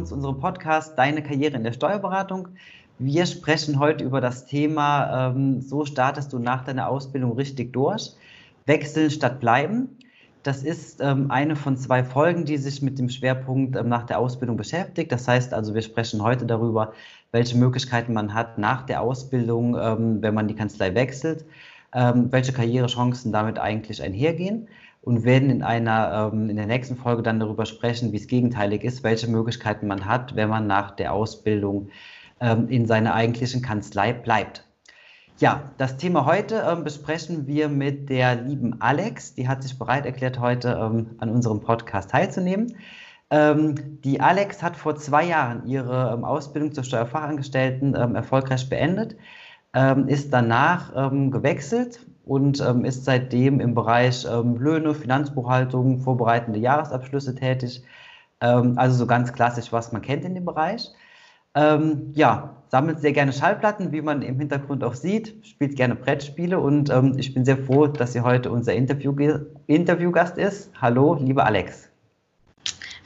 [0.00, 2.48] willkommen zu unserem Podcast Deine Karriere in der Steuerberatung.
[2.98, 8.12] Wir sprechen heute über das Thema, ähm, so startest du nach deiner Ausbildung richtig durch.
[8.64, 9.98] Wechseln statt bleiben.
[10.42, 14.20] Das ist ähm, eine von zwei Folgen, die sich mit dem Schwerpunkt ähm, nach der
[14.20, 15.12] Ausbildung beschäftigt.
[15.12, 16.94] Das heißt also, wir sprechen heute darüber,
[17.30, 21.44] welche Möglichkeiten man hat nach der Ausbildung, ähm, wenn man die Kanzlei wechselt,
[21.92, 24.66] ähm, welche Karrierechancen damit eigentlich einhergehen
[25.02, 28.84] und werden in einer ähm, in der nächsten Folge dann darüber sprechen, wie es gegenteilig
[28.84, 31.88] ist, welche Möglichkeiten man hat, wenn man nach der Ausbildung
[32.40, 34.66] ähm, in seiner eigentlichen Kanzlei bleibt.
[35.38, 39.34] Ja, das Thema heute ähm, besprechen wir mit der lieben Alex.
[39.34, 42.76] Die hat sich bereit erklärt, heute ähm, an unserem Podcast teilzunehmen.
[43.30, 49.16] Ähm, die Alex hat vor zwei Jahren ihre ähm, Ausbildung zur Steuerfachangestellten erfolgreich beendet,
[50.08, 57.82] ist danach gewechselt und ist seitdem im Bereich Löhne, Finanzbuchhaltung, vorbereitende Jahresabschlüsse tätig.
[58.38, 60.90] also so ganz klassisch, was man kennt in dem Bereich.
[61.54, 66.58] Ähm, ja, sammelt sehr gerne Schallplatten, wie man im Hintergrund auch sieht, spielt gerne Brettspiele
[66.58, 69.12] und ähm, ich bin sehr froh, dass sie heute unser Interview
[69.66, 70.70] Interviewgast ist.
[70.80, 71.88] Hallo, lieber Alex.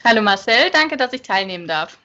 [0.03, 1.97] Hallo Marcel, danke, dass ich teilnehmen darf.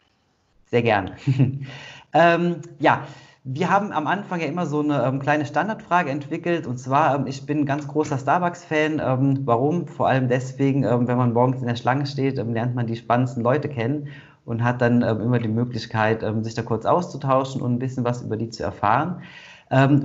[0.70, 1.16] Sehr gerne.
[2.14, 3.06] ähm, ja,
[3.44, 7.26] wir haben am Anfang ja immer so eine ähm, kleine Standardfrage entwickelt und zwar, ähm,
[7.26, 9.00] ich bin ein ganz großer Starbucks-Fan.
[9.02, 9.86] Ähm, warum?
[9.86, 12.96] Vor allem deswegen, ähm, wenn man morgens in der Schlange steht, ähm, lernt man die
[12.96, 14.08] spannendsten Leute kennen
[14.44, 18.22] und hat dann ähm, immer die Möglichkeit, sich da kurz auszutauschen und ein bisschen was
[18.22, 19.22] über die zu erfahren.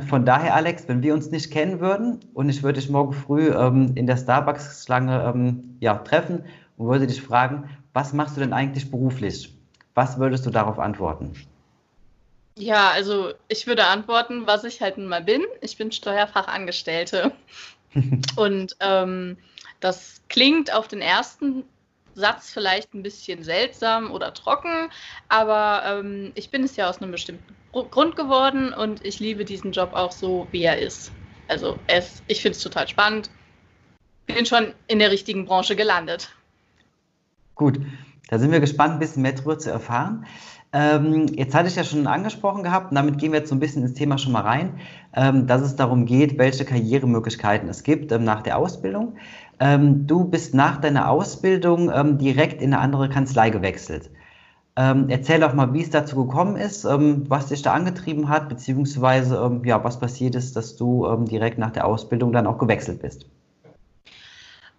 [0.07, 3.47] Von daher, Alex, wenn wir uns nicht kennen würden und ich würde dich morgen früh
[3.47, 6.43] in der Starbucks-Schlange ja, treffen
[6.77, 9.57] und würde dich fragen, was machst du denn eigentlich beruflich?
[9.95, 11.33] Was würdest du darauf antworten?
[12.57, 15.43] Ja, also ich würde antworten, was ich halt nun mal bin.
[15.61, 17.31] Ich bin Steuerfachangestellte.
[18.35, 19.37] und ähm,
[19.79, 21.63] das klingt auf den ersten
[22.15, 24.89] Satz vielleicht ein bisschen seltsam oder trocken,
[25.27, 29.73] aber ähm, ich bin es ja aus einem bestimmten Grund geworden und ich liebe diesen
[29.73, 31.11] Job auch so, wie er ist.
[31.49, 33.29] Also es, ich finde es total spannend.
[34.27, 36.29] Bin schon in der richtigen Branche gelandet.
[37.53, 37.79] Gut,
[38.29, 40.25] da sind wir gespannt, ein bisschen mehr darüber zu erfahren.
[40.73, 43.59] Ähm, jetzt hatte ich ja schon angesprochen gehabt, und damit gehen wir jetzt so ein
[43.59, 44.77] bisschen ins Thema schon mal rein,
[45.15, 49.15] ähm, dass es darum geht, welche Karrieremöglichkeiten es gibt ähm, nach der Ausbildung.
[49.61, 54.09] Ähm, du bist nach deiner Ausbildung ähm, direkt in eine andere Kanzlei gewechselt.
[54.75, 59.61] Ähm, erzähl doch mal, wie es dazu gekommen ist, was dich da angetrieben hat, beziehungsweise
[59.63, 63.25] ja, was passiert ist, dass du direkt nach der Ausbildung dann auch gewechselt bist.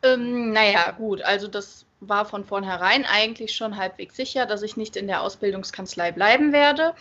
[0.02, 4.96] Ähm, naja, gut, also das war von vornherein eigentlich schon halbwegs sicher, dass ich nicht
[4.96, 6.94] in der Ausbildungskanzlei bleiben werde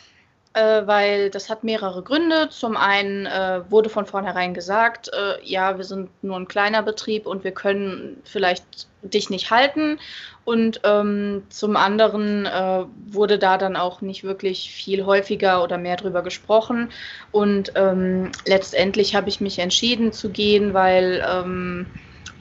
[0.56, 2.47] äh, weil das hat mehrere Gründe.
[2.50, 7.28] Zum einen äh, wurde von vornherein gesagt, äh, ja, wir sind nur ein kleiner Betrieb
[7.28, 10.00] und wir können vielleicht dich nicht halten.
[10.45, 15.97] Und ähm, zum anderen äh, wurde da dann auch nicht wirklich viel häufiger oder mehr
[15.97, 16.89] drüber gesprochen.
[17.31, 21.88] Und ähm, letztendlich habe ich mich entschieden zu gehen, weil ähm,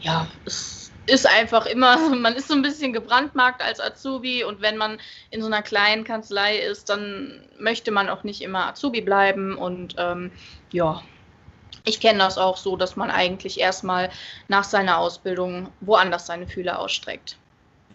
[0.00, 4.76] ja, es ist einfach immer, man ist so ein bisschen gebrandmarkt als Azubi und wenn
[4.76, 4.98] man
[5.30, 9.94] in so einer kleinen Kanzlei ist, dann möchte man auch nicht immer Azubi bleiben und
[9.98, 10.32] ähm,
[10.72, 11.02] ja,
[11.86, 14.10] ich kenne das auch so, dass man eigentlich erstmal
[14.48, 17.38] nach seiner Ausbildung woanders seine Fühler ausstreckt.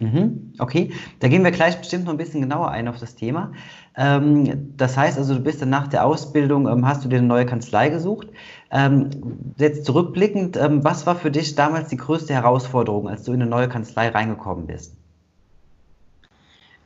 [0.02, 3.52] Mhm, okay, da gehen wir gleich bestimmt noch ein bisschen genauer ein auf das Thema.
[3.98, 7.28] Ähm, das heißt also, du bist dann nach der Ausbildung, ähm, hast du dir eine
[7.28, 8.30] neue Kanzlei gesucht.
[8.72, 13.42] Ähm, jetzt zurückblickend, ähm, was war für dich damals die größte Herausforderung, als du in
[13.42, 14.94] eine neue Kanzlei reingekommen bist?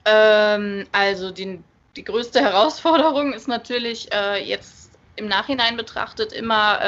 [0.06, 1.60] Ähm, also die,
[1.96, 6.80] die größte Herausforderung ist natürlich äh, jetzt im Nachhinein betrachtet immer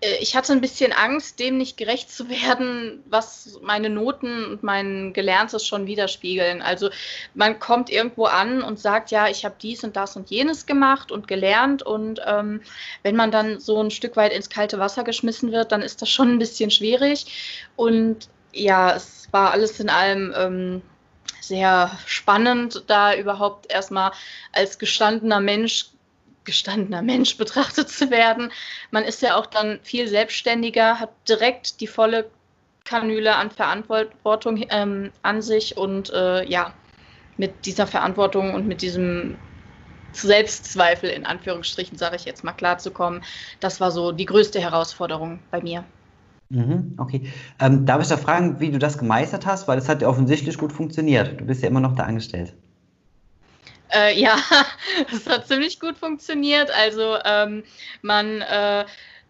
[0.00, 5.12] ich hatte ein bisschen Angst, dem nicht gerecht zu werden, was meine Noten und mein
[5.12, 6.62] Gelerntes schon widerspiegeln.
[6.62, 6.90] Also
[7.34, 11.12] man kommt irgendwo an und sagt, ja, ich habe dies und das und jenes gemacht
[11.12, 11.82] und gelernt.
[11.82, 12.62] Und ähm,
[13.02, 16.08] wenn man dann so ein Stück weit ins kalte Wasser geschmissen wird, dann ist das
[16.08, 17.66] schon ein bisschen schwierig.
[17.76, 20.82] Und ja, es war alles in allem ähm,
[21.40, 24.12] sehr spannend, da überhaupt erstmal
[24.52, 25.90] als gestandener Mensch
[26.50, 28.50] gestandener Mensch betrachtet zu werden.
[28.90, 32.28] Man ist ja auch dann viel selbstständiger, hat direkt die volle
[32.84, 36.72] Kanüle an Verantwortung ähm, an sich und äh, ja,
[37.36, 39.36] mit dieser Verantwortung und mit diesem
[40.12, 43.22] Selbstzweifel in Anführungsstrichen, sage ich jetzt mal, klarzukommen,
[43.60, 45.84] das war so die größte Herausforderung bei mir.
[46.48, 47.30] Mhm, okay.
[47.60, 49.68] Ähm, darf ich da fragen, wie du das gemeistert hast?
[49.68, 51.40] Weil das hat ja offensichtlich gut funktioniert.
[51.40, 52.54] Du bist ja immer noch da angestellt.
[53.92, 54.36] Äh, ja,
[55.12, 56.70] es hat ziemlich gut funktioniert.
[56.70, 57.64] Also ähm,
[58.02, 58.86] man äh,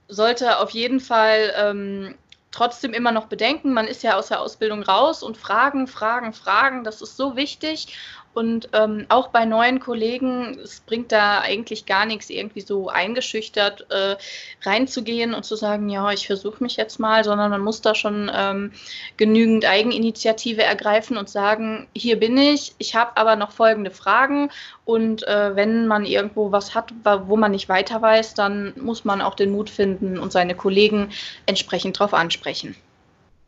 [0.08, 2.18] sollte auf jeden Fall ähm,
[2.50, 3.72] trotzdem immer noch Bedenken.
[3.72, 7.96] Man ist ja aus der Ausbildung raus und Fragen, Fragen, Fragen, das ist so wichtig.
[8.32, 13.86] Und ähm, auch bei neuen Kollegen, es bringt da eigentlich gar nichts, irgendwie so eingeschüchtert
[13.90, 14.16] äh,
[14.62, 18.30] reinzugehen und zu sagen, ja, ich versuche mich jetzt mal, sondern man muss da schon
[18.32, 18.72] ähm,
[19.16, 24.50] genügend Eigeninitiative ergreifen und sagen, hier bin ich, ich habe aber noch folgende Fragen
[24.84, 26.94] und äh, wenn man irgendwo was hat,
[27.26, 31.10] wo man nicht weiter weiß, dann muss man auch den Mut finden und seine Kollegen
[31.46, 32.76] entsprechend darauf ansprechen.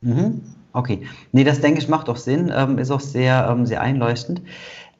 [0.02, 0.42] Mhm.
[0.74, 4.42] Okay, nee, das denke ich macht doch Sinn, ähm, ist auch sehr, ähm, sehr einleuchtend.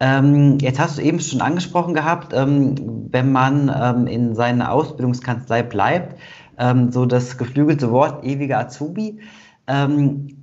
[0.00, 5.62] Ähm, jetzt hast du eben schon angesprochen gehabt, ähm, wenn man ähm, in seiner Ausbildungskanzlei
[5.62, 6.19] bleibt,
[6.58, 9.20] ähm, so das geflügelte Wort ewiger Azubi.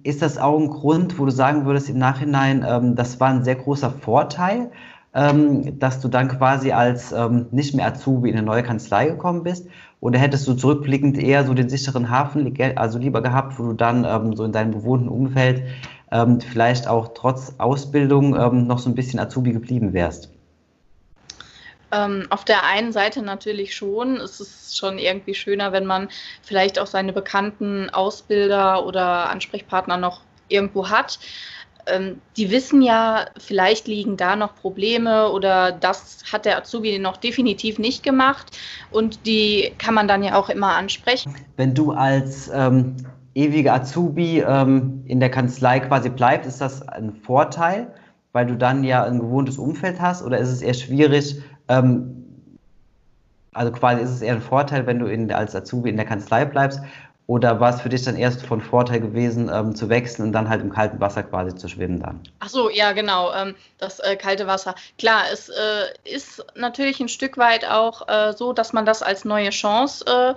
[0.03, 3.55] ist das auch ein Grund, wo du sagen würdest im Nachhinein, das war ein sehr
[3.55, 4.71] großer Vorteil,
[5.11, 7.13] dass du dann quasi als
[7.51, 9.65] nicht mehr Azubi in eine neue Kanzlei gekommen bist?
[10.01, 14.05] Oder hättest du zurückblickend eher so den sicheren Hafen, also lieber gehabt, wo du dann
[14.05, 15.63] ähm, so in deinem bewohnten Umfeld
[16.11, 20.29] ähm, vielleicht auch trotz Ausbildung ähm, noch so ein bisschen Azubi geblieben wärst?
[21.91, 24.17] Ähm, auf der einen Seite natürlich schon.
[24.17, 26.07] Es ist schon irgendwie schöner, wenn man
[26.43, 31.19] vielleicht auch seine bekannten Ausbilder oder Ansprechpartner noch irgendwo hat
[31.91, 37.17] ähm, die wissen ja, vielleicht liegen da noch Probleme oder das hat der Azubi noch
[37.17, 38.57] definitiv nicht gemacht
[38.91, 41.35] und die kann man dann ja auch immer ansprechen.
[41.57, 42.95] Wenn du als ähm,
[43.35, 47.93] ewiger Azubi ähm, in der Kanzlei quasi bleibst, ist das ein Vorteil,
[48.31, 52.15] weil du dann ja ein gewohntes Umfeld hast oder ist es eher schwierig, ähm,
[53.53, 56.45] also quasi ist es eher ein Vorteil, wenn du in, als Azubi in der Kanzlei
[56.45, 56.81] bleibst
[57.29, 60.49] oder war es für dich dann erst von Vorteil gewesen, ähm, zu wechseln und dann
[60.49, 62.21] halt im kalten Wasser quasi zu schwimmen dann?
[62.39, 64.73] Ach so, ja, genau, ähm, das äh, kalte Wasser.
[64.97, 69.25] Klar, es äh, ist natürlich ein Stück weit auch äh, so, dass man das als
[69.25, 70.33] neue Chance äh,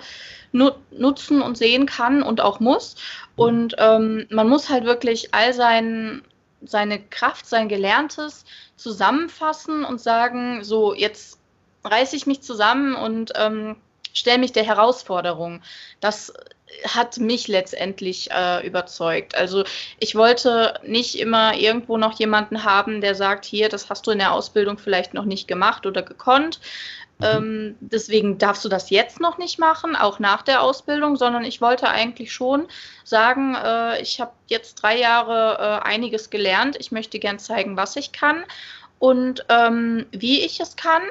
[0.52, 2.96] nut nutzen und sehen kann und auch muss.
[3.36, 6.20] Und ähm, man muss halt wirklich all sein,
[6.62, 8.44] seine Kraft, sein Gelerntes
[8.76, 11.38] zusammenfassen und sagen, so, jetzt
[11.84, 13.76] reiße ich mich zusammen und ähm,
[14.12, 15.62] stelle mich der Herausforderung.
[16.00, 16.34] Das
[16.86, 19.34] hat mich letztendlich äh, überzeugt.
[19.34, 19.64] Also
[19.98, 24.18] ich wollte nicht immer irgendwo noch jemanden haben, der sagt, hier, das hast du in
[24.18, 26.60] der Ausbildung vielleicht noch nicht gemacht oder gekonnt.
[27.18, 27.26] Mhm.
[27.26, 31.60] Ähm, deswegen darfst du das jetzt noch nicht machen, auch nach der Ausbildung, sondern ich
[31.60, 32.66] wollte eigentlich schon
[33.04, 36.76] sagen, äh, ich habe jetzt drei Jahre äh, einiges gelernt.
[36.78, 38.44] Ich möchte gern zeigen, was ich kann
[38.98, 41.02] und ähm, wie ich es kann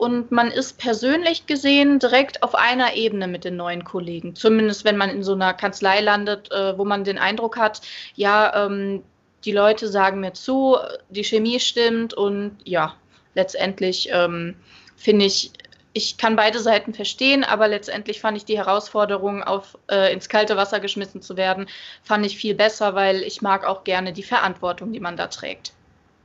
[0.00, 4.34] und man ist persönlich gesehen direkt auf einer Ebene mit den neuen Kollegen.
[4.34, 7.82] Zumindest wenn man in so einer Kanzlei landet, äh, wo man den Eindruck hat,
[8.14, 9.02] ja, ähm,
[9.44, 10.78] die Leute sagen mir zu,
[11.10, 12.94] die Chemie stimmt und ja,
[13.34, 14.56] letztendlich ähm,
[14.96, 15.52] finde ich,
[15.92, 20.56] ich kann beide Seiten verstehen, aber letztendlich fand ich die Herausforderung, auf, äh, ins kalte
[20.56, 21.66] Wasser geschmissen zu werden,
[22.02, 25.74] fand ich viel besser, weil ich mag auch gerne die Verantwortung, die man da trägt.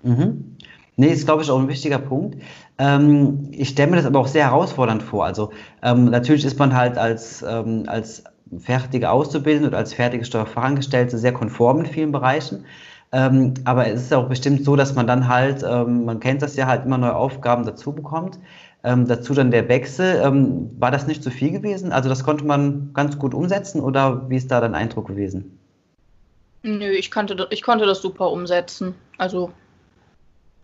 [0.01, 0.55] Mhm.
[0.97, 2.41] Nee, ist, glaube ich, auch ein wichtiger Punkt.
[2.77, 5.25] Ähm, ich stelle mir das aber auch sehr herausfordernd vor.
[5.25, 8.23] Also ähm, natürlich ist man halt als, ähm, als
[8.59, 12.65] fertige Auszubildende oder als fertige Steuerfachangestellte sehr konform in vielen Bereichen.
[13.11, 16.55] Ähm, aber es ist auch bestimmt so, dass man dann halt, ähm, man kennt das
[16.55, 18.39] ja halt immer neue Aufgaben dazu bekommt.
[18.83, 20.21] Ähm, dazu dann der Wechsel.
[20.79, 21.91] war das nicht zu viel gewesen?
[21.91, 25.57] Also das konnte man ganz gut umsetzen oder wie ist da dein Eindruck gewesen?
[26.61, 28.93] Nö, ich, kannte, ich konnte das super umsetzen.
[29.17, 29.51] Also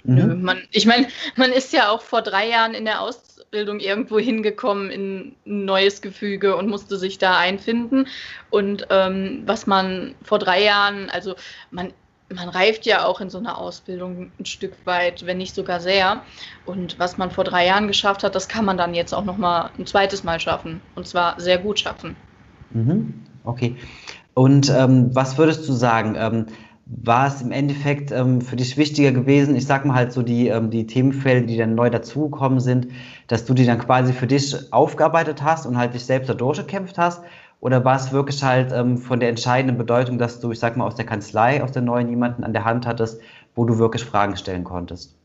[0.04, 0.42] Mhm.
[0.42, 4.90] Man, ich meine, man ist ja auch vor drei Jahren in der Ausbildung irgendwo hingekommen
[4.90, 8.08] in ein neues Gefüge und musste sich da einfinden.
[8.50, 11.36] Und ähm, was man vor drei Jahren, also
[11.70, 11.94] man,
[12.34, 16.24] man reift ja auch in so einer Ausbildung ein Stück weit, wenn nicht sogar sehr.
[16.66, 19.38] Und was man vor drei Jahren geschafft hat, das kann man dann jetzt auch noch
[19.38, 20.82] mal ein zweites Mal schaffen.
[20.96, 22.16] Und zwar sehr gut schaffen.
[22.72, 23.14] Mhm.
[23.44, 23.76] Okay.
[24.34, 26.16] Und ähm, was würdest du sagen?
[26.18, 26.46] Ähm,
[26.98, 30.50] war es im Endeffekt ähm, für dich wichtiger gewesen, ich sag mal halt so die,
[30.50, 32.88] ähm, die Themenfelder, die dann neu dazugekommen sind,
[33.28, 36.98] dass du die dann quasi für dich aufgearbeitet hast und halt dich selbst da durchgekämpft
[36.98, 37.24] hast?
[37.62, 40.86] Oder war es wirklich halt ähm, von der entscheidenden Bedeutung, dass du, ich sag mal,
[40.86, 43.22] aus der Kanzlei, aus der neuen jemanden an der Hand hattest,
[43.56, 45.21] wo du wirklich Fragen stellen konntest?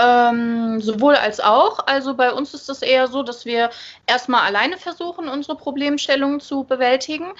[0.00, 1.80] Ähm, sowohl als auch.
[1.86, 3.70] Also bei uns ist es eher so, dass wir
[4.06, 7.32] erstmal alleine versuchen, unsere Problemstellungen zu bewältigen.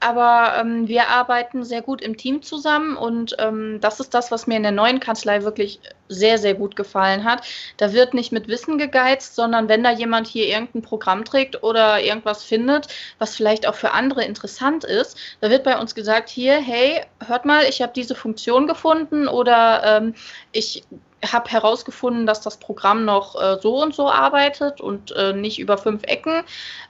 [0.00, 4.46] Aber ähm, wir arbeiten sehr gut im Team zusammen und ähm, das ist das, was
[4.46, 7.42] mir in der neuen Kanzlei wirklich sehr, sehr gut gefallen hat.
[7.76, 12.02] Da wird nicht mit Wissen gegeizt, sondern wenn da jemand hier irgendein Programm trägt oder
[12.02, 16.54] irgendwas findet, was vielleicht auch für andere interessant ist, da wird bei uns gesagt, hier,
[16.54, 20.14] hey, hört mal, ich habe diese Funktion gefunden oder ähm,
[20.52, 20.82] ich
[21.24, 25.76] habe herausgefunden, dass das Programm noch äh, so und so arbeitet und äh, nicht über
[25.76, 26.44] fünf Ecken,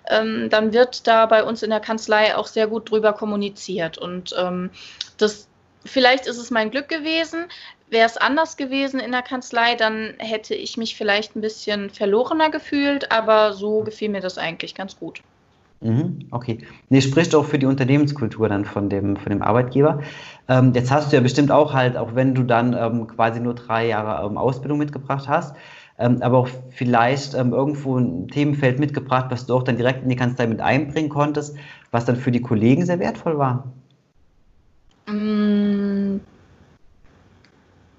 [0.08, 3.98] ähm, dann wird da bei uns in der Kanzlei auch sehr gut drüber kommuniziert.
[3.98, 4.70] Und ähm,
[5.16, 5.48] das
[5.84, 7.46] vielleicht ist es mein Glück gewesen.
[7.90, 12.50] Wäre es anders gewesen in der Kanzlei, dann hätte ich mich vielleicht ein bisschen verlorener
[12.50, 15.22] gefühlt, aber so gefiel mir das eigentlich ganz gut.
[15.80, 16.58] Mhm, okay.
[16.88, 20.02] Nee, spricht auch für die Unternehmenskultur dann von dem, von dem Arbeitgeber.
[20.48, 23.54] Ähm, jetzt hast du ja bestimmt auch halt, auch wenn du dann ähm, quasi nur
[23.54, 25.54] drei Jahre ähm, Ausbildung mitgebracht hast,
[25.98, 30.08] ähm, aber auch vielleicht ähm, irgendwo ein Themenfeld mitgebracht, was du auch dann direkt in
[30.08, 31.56] die Kanzlei mit einbringen konntest,
[31.92, 33.72] was dann für die Kollegen sehr wertvoll war.
[35.06, 36.18] Mm,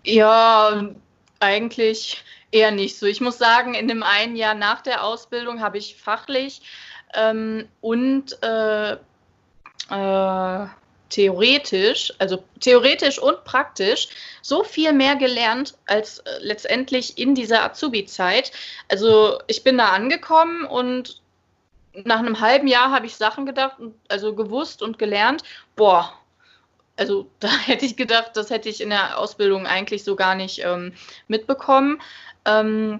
[0.06, 0.90] ja,
[1.40, 3.06] eigentlich eher nicht so.
[3.06, 6.62] Ich muss sagen, in dem einen Jahr nach der Ausbildung habe ich fachlich
[7.14, 8.94] ähm, und äh,
[9.90, 10.68] äh,
[11.10, 14.10] theoretisch, also theoretisch und praktisch,
[14.42, 18.52] so viel mehr gelernt als äh, letztendlich in dieser Azubi-Zeit.
[18.90, 21.22] Also ich bin da angekommen und
[21.94, 25.44] nach einem halben Jahr habe ich Sachen gedacht, also gewusst und gelernt,
[25.76, 26.14] boah,
[26.96, 30.64] also da hätte ich gedacht, das hätte ich in der Ausbildung eigentlich so gar nicht
[30.64, 30.94] ähm,
[31.28, 32.02] mitbekommen.
[32.46, 33.00] Ähm,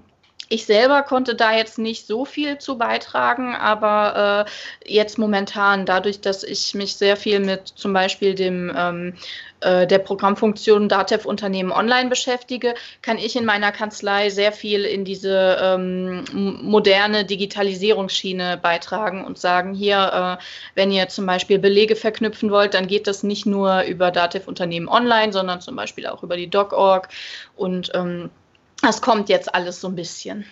[0.50, 6.22] ich selber konnte da jetzt nicht so viel zu beitragen, aber äh, jetzt momentan, dadurch,
[6.22, 9.14] dass ich mich sehr viel mit zum Beispiel dem ähm,
[9.62, 15.06] äh, der Programmfunktion DATEV Unternehmen online beschäftige, kann ich in meiner Kanzlei sehr viel in
[15.06, 22.50] diese ähm, moderne Digitalisierungsschiene beitragen und sagen, hier, äh, wenn ihr zum Beispiel Belege verknüpfen
[22.50, 26.38] wollt, dann geht das nicht nur über DATEV Unternehmen online, sondern zum Beispiel auch über
[26.38, 27.10] die DocOrg
[27.56, 28.32] und ähm,
[28.82, 30.46] das kommt jetzt alles so ein bisschen.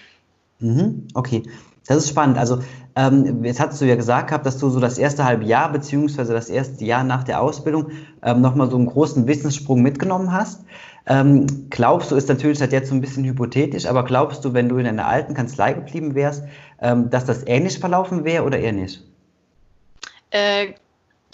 [0.60, 1.43] Mhm, okay,
[1.88, 2.38] das ist spannend.
[2.38, 2.62] Also
[2.96, 6.34] ähm, jetzt hattest du ja gesagt gehabt, dass du so das erste halbe Jahr beziehungsweise
[6.34, 7.91] das erste Jahr nach der Ausbildung
[8.24, 10.65] ähm, nochmal so einen großen Wissenssprung mitgenommen hast.
[11.05, 14.67] Ähm, glaubst du, ist natürlich das jetzt so ein bisschen hypothetisch, aber glaubst du, wenn
[14.67, 16.43] du in einer alten Kanzlei geblieben wärst,
[16.81, 19.03] ähm, dass das ähnlich verlaufen wäre oder eher nicht?
[20.31, 20.74] Äh,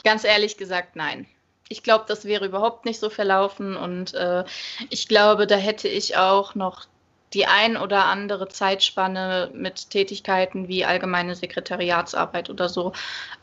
[0.03, 1.25] ganz ehrlich gesagt, nein
[1.74, 4.44] ich glaube, das wäre überhaupt nicht so verlaufen und äh,
[4.92, 6.86] ich glaube, da hätte ich auch noch
[7.34, 12.94] die ein oder andere Zeitspanne mit Tätigkeiten wie allgemeine Sekretariatsarbeit oder so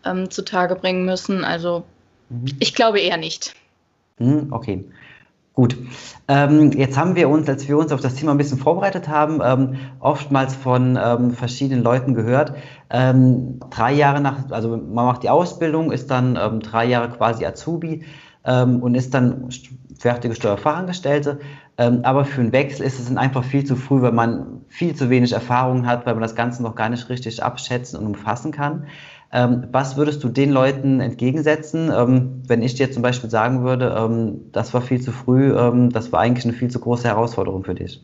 [0.04, 1.44] ähm, zutage bringen müssen.
[1.44, 1.82] Also
[2.28, 2.56] mhm.
[2.60, 3.54] ich glaube eher nicht.
[4.18, 4.84] Mhm, okay.
[5.54, 5.76] Gut,
[6.28, 9.40] ähm, jetzt haben wir uns, als wir uns auf das Thema ein bisschen vorbereitet haben,
[9.44, 12.54] ähm, oftmals von ähm, verschiedenen Leuten gehört,
[12.88, 17.44] ähm, drei Jahre nach, also man macht die Ausbildung, ist dann ähm, drei Jahre quasi
[17.44, 18.04] Azubi
[18.44, 19.48] ähm, und ist dann
[19.98, 21.40] fertige Steuerfachangestellte.
[21.76, 25.32] aber für einen Wechsel ist es einfach viel zu früh, weil man viel zu wenig
[25.32, 28.86] Erfahrung hat, weil man das Ganze noch gar nicht richtig abschätzen und umfassen kann.
[29.32, 33.94] Ähm, was würdest du den Leuten entgegensetzen, ähm, wenn ich dir zum Beispiel sagen würde,
[33.96, 37.62] ähm, das war viel zu früh, ähm, das war eigentlich eine viel zu große Herausforderung
[37.62, 38.00] für dich?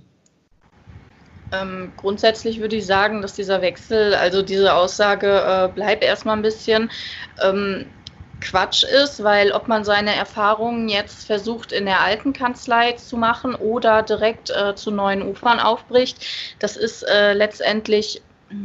[1.52, 6.42] Ähm, grundsätzlich würde ich sagen, dass dieser Wechsel, also diese Aussage, äh, bleib erstmal ein
[6.42, 6.90] bisschen.
[7.42, 7.87] Ähm,
[8.40, 13.54] Quatsch ist, weil ob man seine Erfahrungen jetzt versucht in der alten Kanzlei zu machen
[13.54, 16.25] oder direkt äh, zu neuen Ufern aufbricht,
[16.59, 18.23] das ist äh, letztendlich,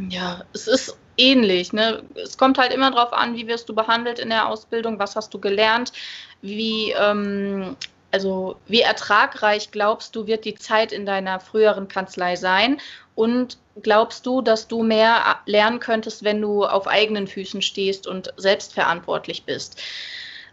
[0.08, 1.72] ja, es ist ähnlich.
[1.72, 2.02] Ne?
[2.14, 5.32] Es kommt halt immer darauf an, wie wirst du behandelt in der Ausbildung, was hast
[5.34, 5.92] du gelernt,
[6.40, 7.76] wie, ähm,
[8.10, 12.80] also wie ertragreich glaubst du, wird die Zeit in deiner früheren Kanzlei sein
[13.14, 18.32] und glaubst du, dass du mehr lernen könntest, wenn du auf eigenen Füßen stehst und
[18.36, 19.80] selbstverantwortlich bist?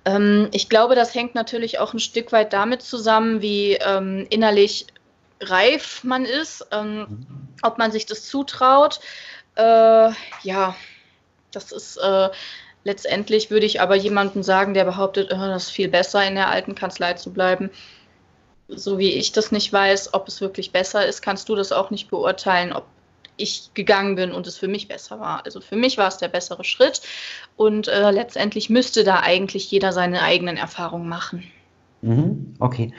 [0.05, 4.87] Ähm, ich glaube, das hängt natürlich auch ein Stück weit damit zusammen, wie ähm, innerlich
[5.41, 7.27] reif man ist, ähm, mhm.
[7.61, 8.99] ob man sich das zutraut.
[9.59, 10.11] Äh,
[10.43, 10.75] ja,
[11.51, 12.29] das ist äh,
[12.83, 16.49] letztendlich, würde ich aber jemandem sagen, der behauptet, äh, das ist viel besser, in der
[16.49, 17.69] alten Kanzlei zu bleiben.
[18.69, 21.89] So wie ich das nicht weiß, ob es wirklich besser ist, kannst du das auch
[21.89, 22.85] nicht beurteilen, ob
[23.35, 25.45] ich gegangen bin und es für mich besser war.
[25.45, 27.01] Also für mich war es der bessere Schritt
[27.55, 31.43] und äh, letztendlich müsste da eigentlich jeder seine eigenen Erfahrungen machen.
[32.01, 32.93] Mhm, okay.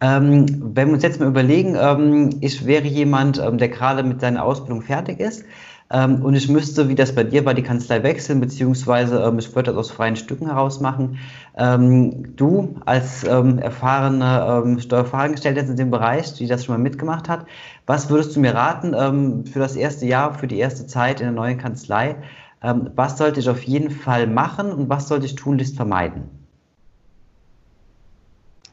[0.00, 4.20] Ähm, wenn wir uns jetzt mal überlegen, ähm, ich wäre jemand, ähm, der gerade mit
[4.20, 5.44] seiner Ausbildung fertig ist
[5.92, 9.54] ähm, und ich müsste, wie das bei dir war, die Kanzlei wechseln, beziehungsweise ähm, ich
[9.54, 11.18] würde das aus freien Stücken heraus machen.
[11.56, 17.28] Ähm, du als ähm, erfahrene ähm, Steuerfachangestellte in dem Bereich, die das schon mal mitgemacht
[17.28, 17.44] hat,
[17.84, 21.26] was würdest du mir raten ähm, für das erste Jahr, für die erste Zeit in
[21.26, 22.16] der neuen Kanzlei?
[22.62, 26.22] Ähm, was sollte ich auf jeden Fall machen und was sollte ich tunlichst vermeiden?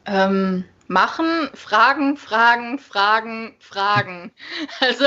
[0.06, 4.32] Ähm, machen, fragen, fragen, fragen, fragen.
[4.80, 5.04] Also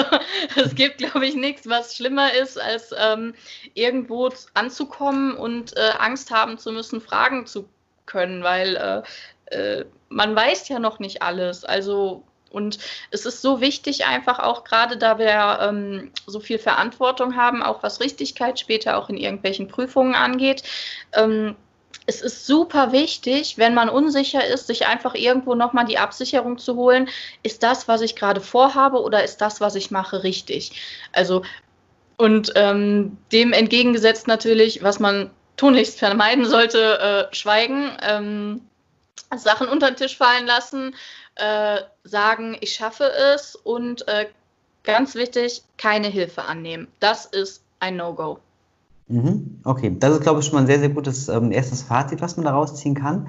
[0.55, 3.35] es gibt, glaube ich, nichts, was schlimmer ist, als ähm,
[3.73, 7.67] irgendwo anzukommen und äh, Angst haben zu müssen, fragen zu
[8.05, 9.03] können, weil
[9.51, 11.65] äh, äh, man weiß ja noch nicht alles.
[11.65, 12.77] Also Und
[13.11, 17.83] es ist so wichtig, einfach auch gerade da wir ähm, so viel Verantwortung haben, auch
[17.83, 20.63] was Richtigkeit später auch in irgendwelchen Prüfungen angeht.
[21.13, 21.55] Ähm,
[22.05, 26.75] es ist super wichtig, wenn man unsicher ist, sich einfach irgendwo nochmal die Absicherung zu
[26.75, 27.09] holen.
[27.43, 30.81] Ist das, was ich gerade vorhabe oder ist das, was ich mache, richtig?
[31.13, 31.43] Also,
[32.17, 38.61] und ähm, dem entgegengesetzt natürlich, was man tunlichst vermeiden sollte, äh, schweigen, ähm,
[39.35, 40.95] Sachen unter den Tisch fallen lassen,
[41.35, 44.27] äh, sagen, ich schaffe es und äh,
[44.83, 46.87] ganz wichtig, keine Hilfe annehmen.
[46.99, 48.39] Das ist ein No-Go.
[49.07, 49.59] Mhm.
[49.63, 52.37] Okay, das ist, glaube ich, schon mal ein sehr, sehr gutes ähm, erstes Fazit, was
[52.37, 53.27] man daraus ziehen kann.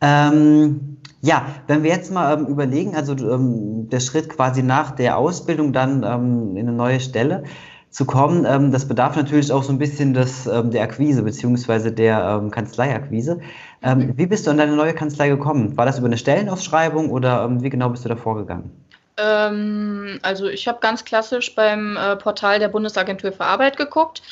[0.00, 5.16] Ähm, ja, wenn wir jetzt mal ähm, überlegen, also ähm, der Schritt quasi nach der
[5.16, 7.44] Ausbildung dann ähm, in eine neue Stelle
[7.90, 12.42] zu kommen, ähm, das bedarf natürlich auch so ein bisschen des, der Akquise beziehungsweise der
[12.50, 13.40] Kanzleiakquise.
[13.82, 14.18] Mhm.
[14.18, 15.76] Wie bist du an deine neue Kanzlei gekommen?
[15.76, 18.70] War das über eine Stellenausschreibung oder wie genau bist du da vorgegangen?
[19.16, 24.22] also ich habe ganz klassisch beim äh, Portal der Bundesagentur für Arbeit geguckt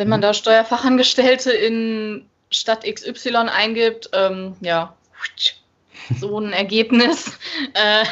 [0.00, 4.94] wenn man da Steuerfachangestellte in Stadt XY eingibt, ähm, ja,
[6.18, 7.38] so ein Ergebnis.
[7.74, 8.06] Äh,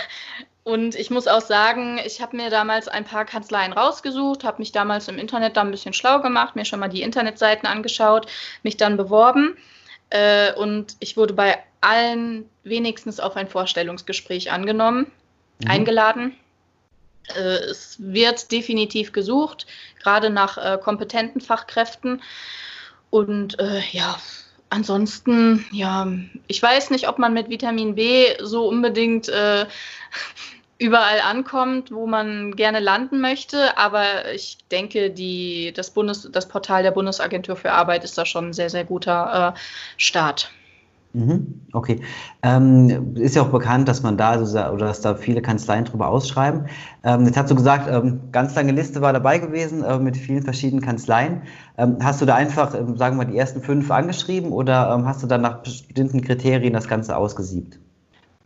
[0.64, 4.71] und ich muss auch sagen, ich habe mir damals ein paar Kanzleien rausgesucht, habe mich
[4.71, 8.26] damals im Internet da ein bisschen schlau gemacht, mir schon mal die Internetseiten angeschaut,
[8.62, 9.57] mich dann beworben.
[10.11, 15.11] Äh, und ich wurde bei allen wenigstens auf ein Vorstellungsgespräch angenommen,
[15.61, 15.71] mhm.
[15.71, 16.37] eingeladen.
[17.37, 19.66] Äh, es wird definitiv gesucht,
[20.02, 22.23] gerade nach äh, kompetenten Fachkräften.
[23.11, 24.18] Und äh, ja,
[24.70, 26.06] ansonsten, ja,
[26.47, 29.66] ich weiß nicht, ob man mit Vitamin B so unbedingt äh,
[30.78, 33.76] überall ankommt, wo man gerne landen möchte.
[33.78, 38.49] Aber ich denke, die, das, Bundes, das Portal der Bundesagentur für Arbeit ist da schon
[38.50, 39.58] ein sehr, sehr guter äh,
[39.97, 40.50] Start.
[41.14, 42.00] Mhm, okay.
[42.42, 46.66] Ähm, ist ja auch bekannt, dass man da oder dass da viele Kanzleien drüber ausschreiben.
[47.02, 50.42] Ähm, jetzt hast du gesagt, ähm, ganz lange Liste war dabei gewesen äh, mit vielen
[50.42, 51.42] verschiedenen Kanzleien.
[51.78, 55.06] Ähm, hast du da einfach, ähm, sagen wir mal, die ersten fünf angeschrieben oder ähm,
[55.06, 57.78] hast du dann nach bestimmten Kriterien das Ganze ausgesiebt?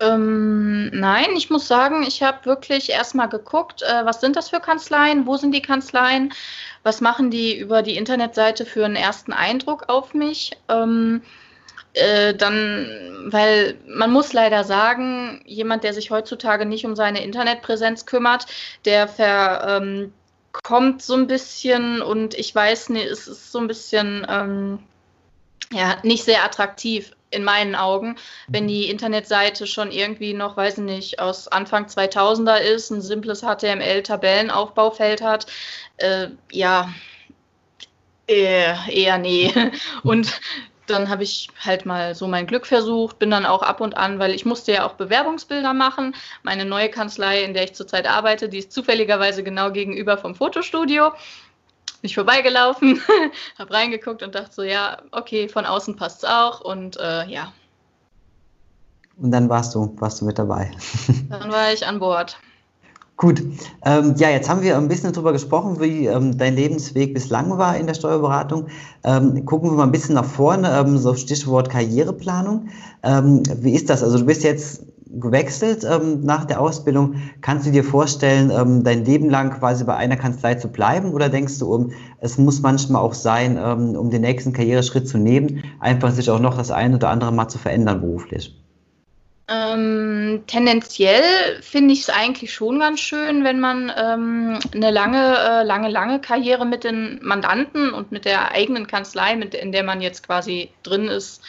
[0.05, 5.27] nein, ich muss sagen, ich habe wirklich erstmal geguckt, äh, was sind das für Kanzleien,
[5.27, 6.33] wo sind die Kanzleien,
[6.83, 10.59] was machen die über die Internetseite für einen ersten Eindruck auf mich.
[11.95, 18.07] Äh, dann, weil man muss leider sagen, jemand, der sich heutzutage nicht um seine Internetpräsenz
[18.07, 18.47] kümmert,
[18.87, 20.13] der verkommt
[20.95, 24.79] ähm, so ein bisschen und ich weiß nicht, es ist so ein bisschen ähm,
[25.71, 28.17] ja, nicht sehr attraktiv in meinen Augen,
[28.49, 33.41] wenn die Internetseite schon irgendwie noch, weiß ich nicht, aus Anfang 2000er ist, ein simples
[33.41, 35.47] HTML-Tabellenaufbaufeld hat.
[35.97, 36.93] Äh, ja,
[38.27, 39.53] eher, eher nee.
[40.03, 40.41] Und
[40.93, 44.19] dann habe ich halt mal so mein Glück versucht, bin dann auch ab und an,
[44.19, 46.15] weil ich musste ja auch Bewerbungsbilder machen.
[46.43, 51.11] Meine neue Kanzlei, in der ich zurzeit arbeite, die ist zufälligerweise genau gegenüber vom Fotostudio.
[51.11, 53.01] Bin ich vorbeigelaufen,
[53.59, 57.53] habe reingeguckt und dachte so, ja, okay, von außen passt es auch und äh, ja.
[59.17, 60.71] Und dann warst du, warst du mit dabei.
[61.29, 62.39] dann war ich an Bord.
[63.23, 63.41] Gut,
[63.85, 67.77] ähm, ja, jetzt haben wir ein bisschen darüber gesprochen, wie ähm, dein Lebensweg bislang war
[67.77, 68.67] in der Steuerberatung.
[69.05, 72.67] Ähm, gucken wir mal ein bisschen nach vorne, ähm, so Stichwort Karriereplanung.
[73.05, 74.03] Ähm, wie ist das?
[74.03, 77.15] Also du bist jetzt gewechselt ähm, nach der Ausbildung.
[77.43, 81.61] Kannst du dir vorstellen, dein Leben lang quasi bei einer Kanzlei zu bleiben oder denkst
[81.61, 86.29] du, um, es muss manchmal auch sein, um den nächsten Karriereschritt zu nehmen, einfach sich
[86.29, 88.59] auch noch das eine oder andere mal zu verändern beruflich?
[89.53, 95.63] Ähm, tendenziell finde ich es eigentlich schon ganz schön, wenn man ähm, eine lange, äh,
[95.65, 100.01] lange, lange Karriere mit den Mandanten und mit der eigenen Kanzlei, mit, in der man
[100.01, 101.43] jetzt quasi drin ist,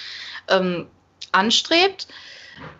[0.50, 0.88] ähm,
[1.32, 2.08] anstrebt.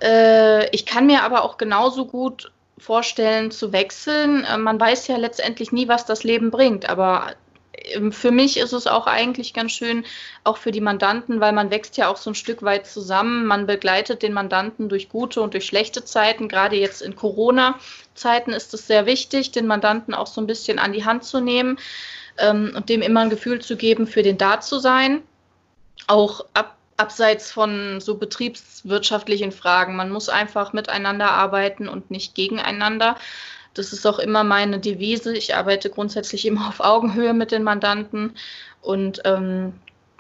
[0.02, 4.44] Äh, ich kann mir aber auch genauso gut vorstellen zu wechseln.
[4.44, 7.36] Äh, man weiß ja letztendlich nie, was das Leben bringt, aber
[8.12, 10.06] für mich ist es auch eigentlich ganz schön,
[10.44, 13.46] auch für die Mandanten, weil man wächst ja auch so ein Stück weit zusammen.
[13.46, 16.48] Man begleitet den Mandanten durch gute und durch schlechte Zeiten.
[16.48, 20.94] Gerade jetzt in Corona-Zeiten ist es sehr wichtig, den Mandanten auch so ein bisschen an
[20.94, 21.78] die Hand zu nehmen
[22.38, 25.22] ähm, und dem immer ein Gefühl zu geben, für den da zu sein.
[26.08, 29.96] Auch ab, abseits von so betriebswirtschaftlichen Fragen.
[29.96, 33.18] Man muss einfach miteinander arbeiten und nicht gegeneinander.
[33.74, 35.36] Das ist auch immer meine Devise.
[35.36, 38.34] Ich arbeite grundsätzlich immer auf Augenhöhe mit den Mandanten
[38.82, 39.74] und ähm,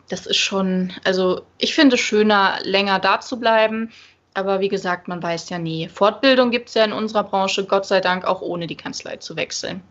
[0.10, 3.90] das ist schon, also ich finde es schöner, länger da zu bleiben.
[4.36, 5.88] Aber wie gesagt, man weiß ja nie.
[5.88, 9.36] Fortbildung gibt es ja in unserer Branche, Gott sei Dank, auch ohne die Kanzlei zu
[9.36, 9.82] wechseln.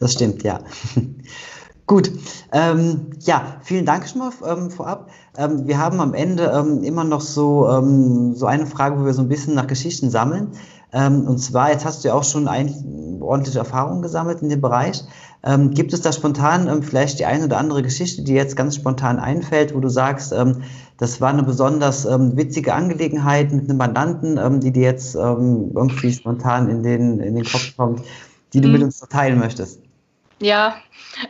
[0.00, 0.60] Das stimmt, ja.
[1.86, 2.10] Gut,
[2.52, 5.10] ähm, ja, vielen Dank schon mal ähm, vorab.
[5.36, 9.12] Ähm, wir haben am Ende ähm, immer noch so, ähm, so eine Frage, wo wir
[9.12, 10.52] so ein bisschen nach Geschichten sammeln.
[10.92, 14.60] Ähm, und zwar, jetzt hast du ja auch schon ein, ordentliche Erfahrungen gesammelt in dem
[14.60, 15.04] Bereich.
[15.70, 19.74] gibt es da spontan vielleicht die eine oder andere Geschichte, die jetzt ganz spontan einfällt,
[19.74, 20.34] wo du sagst,
[20.98, 26.82] das war eine besonders witzige Angelegenheit mit einem Mandanten, die dir jetzt irgendwie spontan in
[26.82, 28.02] den, in den Kopf kommt,
[28.52, 28.74] die du mhm.
[28.74, 29.80] mit uns teilen möchtest?
[30.40, 30.74] Ja,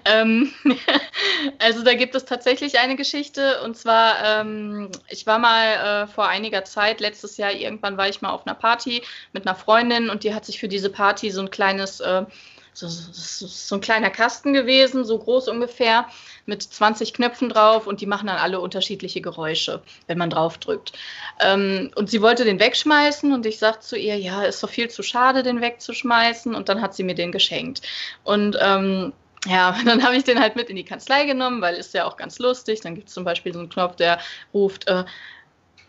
[0.07, 0.49] ähm,
[1.59, 6.29] also da gibt es tatsächlich eine Geschichte und zwar, ähm, ich war mal äh, vor
[6.29, 9.03] einiger Zeit, letztes Jahr irgendwann war ich mal auf einer Party
[9.33, 12.25] mit einer Freundin und die hat sich für diese Party so ein kleines, äh,
[12.75, 16.07] so, so, so, ein kleiner Kasten gewesen, so groß ungefähr,
[16.47, 20.93] mit 20 Knöpfen drauf und die machen dann alle unterschiedliche Geräusche, wenn man drauf drückt.
[21.41, 24.89] Ähm, und sie wollte den wegschmeißen und ich sagte zu ihr, ja, ist doch viel
[24.89, 27.83] zu schade, den wegzuschmeißen und dann hat sie mir den geschenkt.
[28.25, 29.13] Und ähm,
[29.47, 32.17] ja, dann habe ich den halt mit in die Kanzlei genommen, weil ist ja auch
[32.17, 32.81] ganz lustig.
[32.81, 34.19] Dann gibt es zum Beispiel so einen Knopf, der
[34.53, 35.05] ruft, äh,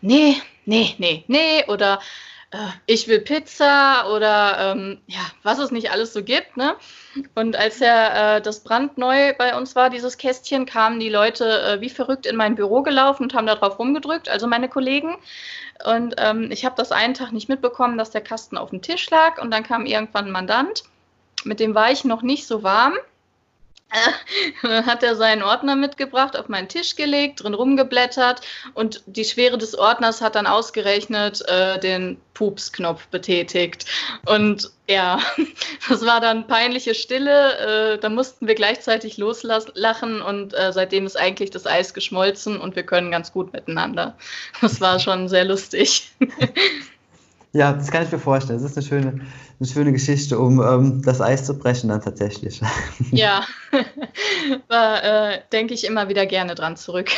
[0.00, 2.00] nee, nee, nee, nee, oder
[2.54, 6.56] äh, ich will Pizza oder ähm, ja, was es nicht alles so gibt.
[6.56, 6.76] Ne?
[7.34, 11.80] Und als ja äh, das brandneu bei uns war, dieses Kästchen, kamen die Leute äh,
[11.80, 15.16] wie verrückt in mein Büro gelaufen und haben da drauf rumgedrückt, also meine Kollegen.
[15.84, 19.10] Und ähm, ich habe das einen Tag nicht mitbekommen, dass der Kasten auf dem Tisch
[19.10, 19.42] lag.
[19.42, 20.84] Und dann kam irgendwann ein Mandant,
[21.44, 22.94] mit dem war ich noch nicht so warm.
[24.62, 28.40] Dann hat er seinen Ordner mitgebracht, auf meinen Tisch gelegt, drin rumgeblättert
[28.74, 33.86] und die Schwere des Ordners hat dann ausgerechnet äh, den Pups-Knopf betätigt.
[34.26, 35.20] Und ja,
[35.88, 37.94] das war dann peinliche Stille.
[37.94, 42.76] Äh, da mussten wir gleichzeitig loslachen und äh, seitdem ist eigentlich das Eis geschmolzen und
[42.76, 44.16] wir können ganz gut miteinander.
[44.60, 46.10] Das war schon sehr lustig.
[47.54, 48.60] Ja, das kann ich mir vorstellen.
[48.60, 49.20] Das ist eine schöne,
[49.60, 52.60] eine schöne Geschichte, um ähm, das Eis zu brechen dann tatsächlich.
[53.12, 53.44] Ja,
[54.68, 57.10] da äh, denke ich immer wieder gerne dran zurück.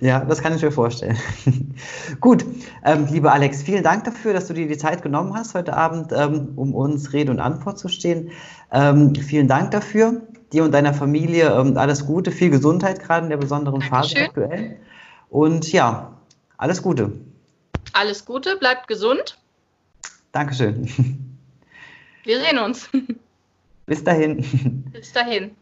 [0.00, 1.18] Ja, das kann ich mir vorstellen.
[2.20, 2.44] Gut,
[2.86, 6.10] ähm, lieber Alex, vielen Dank dafür, dass du dir die Zeit genommen hast heute Abend,
[6.10, 8.30] ähm, um uns Rede und Antwort zu stehen.
[8.72, 10.22] Ähm, vielen Dank dafür.
[10.54, 14.16] Dir und deiner Familie ähm, alles Gute, viel Gesundheit gerade in der besonderen Dankeschön.
[14.16, 14.76] Phase aktuell.
[15.28, 16.14] Und ja,
[16.56, 17.12] alles Gute.
[17.92, 19.36] Alles Gute, bleibt gesund.
[20.36, 20.86] Dankeschön.
[22.24, 22.90] Wir sehen uns.
[23.86, 24.44] Bis dahin.
[24.92, 25.56] Bis dahin.